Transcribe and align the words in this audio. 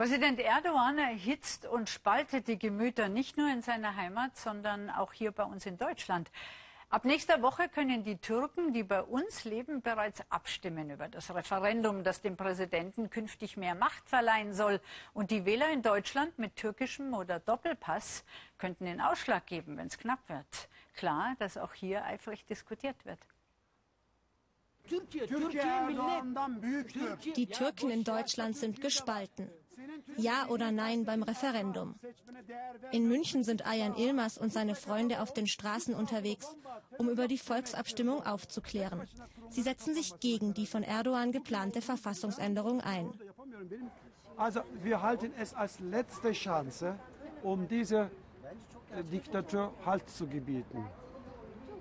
Präsident 0.00 0.40
Erdogan 0.40 0.96
erhitzt 0.96 1.66
und 1.66 1.90
spaltet 1.90 2.48
die 2.48 2.58
Gemüter 2.58 3.10
nicht 3.10 3.36
nur 3.36 3.52
in 3.52 3.60
seiner 3.60 3.96
Heimat, 3.96 4.34
sondern 4.34 4.88
auch 4.88 5.12
hier 5.12 5.30
bei 5.30 5.44
uns 5.44 5.66
in 5.66 5.76
Deutschland. 5.76 6.30
Ab 6.88 7.04
nächster 7.04 7.42
Woche 7.42 7.68
können 7.68 8.02
die 8.02 8.16
Türken, 8.16 8.72
die 8.72 8.82
bei 8.82 9.02
uns 9.02 9.44
leben, 9.44 9.82
bereits 9.82 10.22
abstimmen 10.30 10.88
über 10.88 11.08
das 11.08 11.34
Referendum, 11.34 12.02
das 12.02 12.22
dem 12.22 12.38
Präsidenten 12.38 13.10
künftig 13.10 13.58
mehr 13.58 13.74
Macht 13.74 14.08
verleihen 14.08 14.54
soll. 14.54 14.80
Und 15.12 15.30
die 15.30 15.44
Wähler 15.44 15.70
in 15.70 15.82
Deutschland 15.82 16.38
mit 16.38 16.56
türkischem 16.56 17.12
oder 17.12 17.38
Doppelpass 17.38 18.24
könnten 18.56 18.86
den 18.86 19.02
Ausschlag 19.02 19.44
geben, 19.44 19.76
wenn 19.76 19.88
es 19.88 19.98
knapp 19.98 20.26
wird. 20.30 20.70
Klar, 20.94 21.36
dass 21.40 21.58
auch 21.58 21.74
hier 21.74 22.06
eifrig 22.06 22.46
diskutiert 22.46 22.96
wird. 23.04 23.18
Die 27.36 27.46
Türken 27.48 27.90
in 27.90 28.02
Deutschland 28.02 28.56
sind 28.56 28.80
gespalten. 28.80 29.50
Ja 30.16 30.46
oder 30.48 30.70
nein 30.72 31.04
beim 31.04 31.22
Referendum. 31.22 31.94
In 32.92 33.08
München 33.08 33.44
sind 33.44 33.66
Ayan 33.66 33.96
Ilmaz 33.96 34.36
und 34.36 34.52
seine 34.52 34.74
Freunde 34.74 35.20
auf 35.20 35.32
den 35.32 35.46
Straßen 35.46 35.94
unterwegs, 35.94 36.54
um 36.98 37.08
über 37.08 37.28
die 37.28 37.38
Volksabstimmung 37.38 38.24
aufzuklären. 38.24 39.08
Sie 39.48 39.62
setzen 39.62 39.94
sich 39.94 40.18
gegen 40.20 40.54
die 40.54 40.66
von 40.66 40.82
Erdogan 40.82 41.32
geplante 41.32 41.82
Verfassungsänderung 41.82 42.80
ein. 42.80 43.12
Also 44.36 44.60
wir 44.82 45.02
halten 45.02 45.32
es 45.38 45.54
als 45.54 45.80
letzte 45.80 46.32
Chance, 46.32 46.98
um 47.42 47.68
diese 47.68 48.10
äh, 48.96 49.04
Diktatur 49.04 49.72
Halt 49.84 50.08
zu 50.08 50.26
gebieten. 50.26 50.84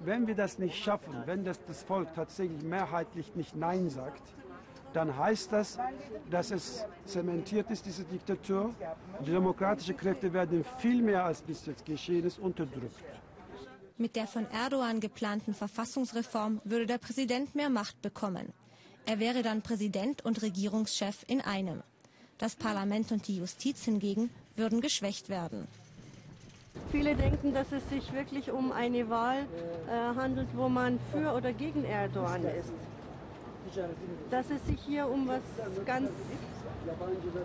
Wenn 0.00 0.26
wir 0.26 0.34
das 0.34 0.58
nicht 0.58 0.76
schaffen, 0.76 1.22
wenn 1.26 1.44
das, 1.44 1.58
das 1.66 1.82
Volk 1.82 2.14
tatsächlich 2.14 2.62
mehrheitlich 2.62 3.34
nicht 3.34 3.56
Nein 3.56 3.90
sagt, 3.90 4.22
dann 4.92 5.16
heißt 5.16 5.52
das, 5.52 5.78
dass 6.30 6.50
es 6.50 6.84
zementiert 7.04 7.70
ist, 7.70 7.84
diese 7.86 8.04
Diktatur. 8.04 8.74
Die 9.20 9.30
demokratischen 9.30 9.96
Kräfte 9.96 10.32
werden 10.32 10.64
viel 10.78 11.02
mehr 11.02 11.24
als 11.24 11.42
bis 11.42 11.66
jetzt 11.66 11.84
geschehen 11.84 12.24
ist 12.24 12.38
unterdrückt. 12.38 13.04
Mit 13.96 14.14
der 14.14 14.26
von 14.26 14.46
Erdogan 14.50 15.00
geplanten 15.00 15.54
Verfassungsreform 15.54 16.60
würde 16.64 16.86
der 16.86 16.98
Präsident 16.98 17.54
mehr 17.54 17.68
Macht 17.68 18.00
bekommen. 18.00 18.52
Er 19.06 19.18
wäre 19.18 19.42
dann 19.42 19.62
Präsident 19.62 20.24
und 20.24 20.42
Regierungschef 20.42 21.24
in 21.26 21.40
einem. 21.40 21.82
Das 22.38 22.54
Parlament 22.54 23.10
und 23.10 23.26
die 23.26 23.38
Justiz 23.38 23.84
hingegen 23.84 24.30
würden 24.54 24.80
geschwächt 24.80 25.28
werden. 25.28 25.66
Viele 26.92 27.16
denken, 27.16 27.52
dass 27.52 27.72
es 27.72 27.88
sich 27.88 28.12
wirklich 28.12 28.50
um 28.50 28.70
eine 28.70 29.10
Wahl 29.10 29.46
äh, 29.88 30.14
handelt, 30.14 30.48
wo 30.54 30.68
man 30.68 30.98
für 31.12 31.32
oder 31.32 31.52
gegen 31.52 31.84
Erdogan 31.84 32.44
ist. 32.44 32.72
Dass 34.30 34.46
es 34.50 34.64
sich 34.66 34.80
hier 34.86 35.08
um 35.08 35.28
was 35.28 35.42
ganz 35.84 36.10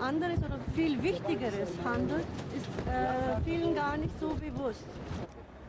anderes 0.00 0.38
oder 0.38 0.58
viel 0.74 1.02
Wichtigeres 1.02 1.68
handelt, 1.84 2.24
ist 2.56 2.66
äh, 2.88 3.40
vielen 3.44 3.74
gar 3.74 3.96
nicht 3.96 4.18
so 4.20 4.28
bewusst. 4.34 4.84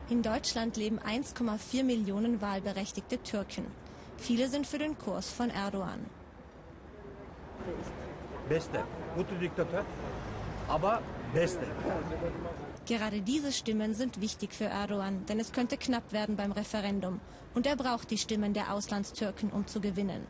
In 0.10 0.22
Deutschland 0.22 0.78
leben 0.78 1.00
1,4 1.00 1.84
Millionen 1.84 2.42
wahlberechtigte 2.42 3.22
Türken. 3.24 3.66
Viele 4.18 4.48
sind 4.48 4.66
für 4.66 4.78
den 4.78 4.98
Kurs 4.98 5.30
von 5.30 5.50
Erdogan. 5.50 6.06
Beste, 8.48 8.84
gute 9.16 9.36
Diktatur, 9.36 9.84
aber 10.70 11.02
beste. 11.34 11.66
Gerade 12.86 13.20
diese 13.20 13.52
Stimmen 13.52 13.94
sind 13.94 14.22
wichtig 14.22 14.54
für 14.54 14.66
Erdogan, 14.66 15.26
denn 15.26 15.42
es 15.42 15.52
könnte 15.52 15.76
knapp 15.78 16.14
werden 16.14 16.38
beim 16.38 16.54
Referendum. 16.54 17.20
Und 17.54 17.68
er 17.68 17.76
braucht 17.76 18.10
die 18.12 18.18
Stimmen 18.18 18.54
der 18.54 18.74
Auslandstürken, 18.74 19.50
um 19.50 19.68
zu 19.68 19.82
gewinnen. 19.82 20.26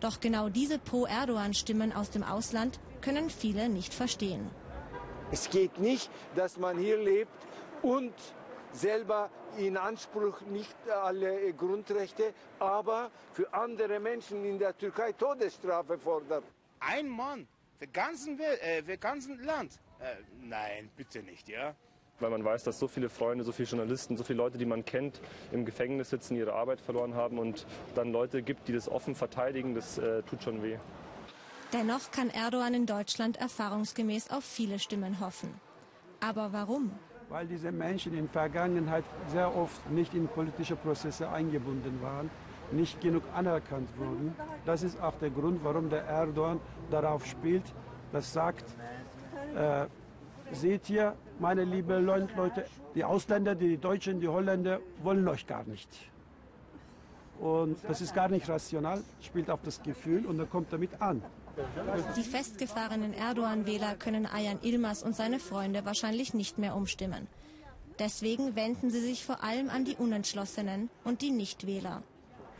Doch 0.00 0.20
genau 0.20 0.48
diese 0.48 0.78
Pro-Erdogan-Stimmen 0.78 1.92
aus 1.92 2.10
dem 2.10 2.22
Ausland 2.22 2.78
können 3.00 3.30
viele 3.30 3.68
nicht 3.68 3.94
verstehen. 3.94 4.50
Es 5.30 5.50
geht 5.50 5.78
nicht, 5.78 6.10
dass 6.34 6.58
man 6.58 6.78
hier 6.78 6.98
lebt 6.98 7.32
und 7.82 8.12
selber 8.72 9.30
in 9.56 9.76
Anspruch 9.76 10.40
nicht 10.42 10.76
alle 10.88 11.52
Grundrechte, 11.54 12.34
aber 12.58 13.10
für 13.32 13.52
andere 13.52 14.00
Menschen 14.00 14.44
in 14.44 14.58
der 14.58 14.76
Türkei 14.76 15.12
Todesstrafe 15.12 15.98
fordert. 15.98 16.44
Ein 16.80 17.08
Mann 17.08 17.46
für 17.78 17.86
ganzen, 17.86 18.38
Welt, 18.38 18.60
äh, 18.62 18.82
für 18.82 18.98
ganzen 18.98 19.42
Land. 19.42 19.80
Äh, 20.00 20.16
nein, 20.42 20.90
bitte 20.96 21.22
nicht, 21.22 21.48
ja. 21.48 21.74
Weil 22.20 22.30
man 22.30 22.44
weiß, 22.44 22.62
dass 22.64 22.78
so 22.78 22.86
viele 22.86 23.08
Freunde, 23.08 23.44
so 23.44 23.52
viele 23.52 23.68
Journalisten, 23.68 24.16
so 24.16 24.24
viele 24.24 24.36
Leute, 24.36 24.56
die 24.56 24.66
man 24.66 24.84
kennt, 24.84 25.20
im 25.50 25.64
Gefängnis 25.64 26.10
sitzen, 26.10 26.36
ihre 26.36 26.52
Arbeit 26.52 26.80
verloren 26.80 27.14
haben 27.14 27.38
und 27.38 27.66
dann 27.94 28.12
Leute 28.12 28.42
gibt, 28.42 28.68
die 28.68 28.72
das 28.72 28.88
offen 28.88 29.14
verteidigen, 29.14 29.74
das 29.74 29.98
äh, 29.98 30.22
tut 30.22 30.42
schon 30.42 30.62
weh. 30.62 30.76
Dennoch 31.72 32.12
kann 32.12 32.30
Erdogan 32.30 32.72
in 32.72 32.86
Deutschland 32.86 33.36
erfahrungsgemäß 33.36 34.30
auf 34.30 34.44
viele 34.44 34.78
Stimmen 34.78 35.18
hoffen. 35.18 35.52
Aber 36.20 36.52
warum? 36.52 36.92
Weil 37.28 37.46
diese 37.48 37.72
Menschen 37.72 38.12
in 38.12 38.26
der 38.26 38.32
Vergangenheit 38.32 39.04
sehr 39.28 39.54
oft 39.56 39.90
nicht 39.90 40.14
in 40.14 40.28
politische 40.28 40.76
Prozesse 40.76 41.28
eingebunden 41.28 42.00
waren, 42.00 42.30
nicht 42.70 43.00
genug 43.00 43.24
anerkannt 43.34 43.88
wurden. 43.98 44.36
Das 44.64 44.84
ist 44.84 45.00
auch 45.00 45.16
der 45.18 45.30
Grund, 45.30 45.64
warum 45.64 45.90
der 45.90 46.04
Erdogan 46.04 46.60
darauf 46.90 47.26
spielt, 47.26 47.64
das 48.12 48.32
sagt, 48.32 48.64
äh, 49.56 49.86
seht 50.52 50.88
ihr, 50.90 51.14
meine 51.38 51.64
lieben 51.64 52.04
Leute, 52.04 52.66
die 52.94 53.04
Ausländer, 53.04 53.54
die 53.54 53.76
Deutschen, 53.76 54.20
die 54.20 54.28
Holländer 54.28 54.80
wollen 55.02 55.26
euch 55.28 55.46
gar 55.46 55.64
nicht. 55.64 55.88
Und 57.40 57.76
das 57.88 58.00
ist 58.00 58.14
gar 58.14 58.28
nicht 58.28 58.48
rational, 58.48 59.02
spielt 59.20 59.50
auf 59.50 59.60
das 59.62 59.82
Gefühl 59.82 60.26
und 60.26 60.38
dann 60.38 60.48
kommt 60.48 60.72
damit 60.72 61.00
an. 61.00 61.22
Die 62.16 62.22
festgefahrenen 62.22 63.12
Erdogan-Wähler 63.12 63.94
können 63.96 64.26
Ayan 64.26 64.58
Ilmaz 64.62 65.02
und 65.02 65.14
seine 65.14 65.38
Freunde 65.38 65.84
wahrscheinlich 65.84 66.34
nicht 66.34 66.58
mehr 66.58 66.74
umstimmen. 66.74 67.26
Deswegen 67.98 68.56
wenden 68.56 68.90
sie 68.90 69.00
sich 69.00 69.24
vor 69.24 69.44
allem 69.44 69.70
an 69.70 69.84
die 69.84 69.94
Unentschlossenen 69.94 70.90
und 71.04 71.22
die 71.22 71.30
Nichtwähler. 71.30 72.02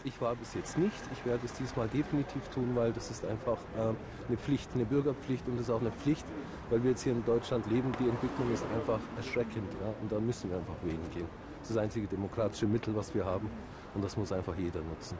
Ich 0.06 0.20
war 0.20 0.36
bis 0.36 0.52
jetzt 0.52 0.76
nicht. 0.76 1.00
Ich 1.12 1.24
werde 1.24 1.40
es 1.46 1.54
diesmal 1.54 1.88
definitiv 1.88 2.46
tun, 2.48 2.72
weil 2.74 2.92
das 2.92 3.10
ist 3.10 3.24
einfach 3.24 3.56
äh, 3.76 3.94
eine 4.28 4.36
Pflicht, 4.36 4.68
eine 4.74 4.84
Bürgerpflicht 4.84 5.48
und 5.48 5.54
es 5.54 5.62
ist 5.62 5.70
auch 5.70 5.80
eine 5.80 5.92
Pflicht, 5.92 6.26
weil 6.68 6.82
wir 6.82 6.90
jetzt 6.90 7.02
hier 7.02 7.12
in 7.12 7.24
Deutschland 7.24 7.66
leben. 7.70 7.90
Die 7.98 8.08
Entwicklung 8.08 8.52
ist 8.52 8.64
einfach 8.74 9.00
erschreckend 9.16 9.72
ja? 9.80 9.94
und 10.02 10.12
da 10.12 10.20
müssen 10.20 10.50
wir 10.50 10.58
einfach 10.58 10.76
wählen 10.82 11.10
gehen. 11.14 11.26
Das 11.60 11.70
ist 11.70 11.76
das 11.76 11.82
einzige 11.82 12.06
demokratische 12.06 12.66
Mittel, 12.66 12.94
was 12.94 13.14
wir 13.14 13.24
haben 13.24 13.48
und 13.94 14.04
das 14.04 14.14
muss 14.18 14.30
einfach 14.30 14.54
jeder 14.56 14.80
nutzen. 14.82 15.16